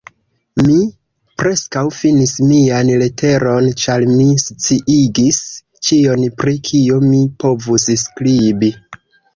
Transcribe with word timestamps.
Mi 0.67 0.77
preskaŭ 1.41 1.83
finis 1.97 2.33
mian 2.53 2.89
leteron, 3.03 3.69
ĉar 3.83 4.07
mi 4.15 4.27
sciigis 4.47 5.45
ĉion, 5.91 6.27
pri 6.43 6.59
kio 6.71 7.03
mi 7.11 7.25
povus 7.47 7.89
skribi. 8.09 8.75